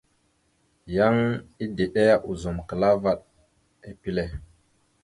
Yan 0.95 1.17
edeɗa 1.63 2.05
ozum 2.29 2.57
klaa 2.69 2.95
vaɗ 3.03 3.19
epile. 3.89 4.23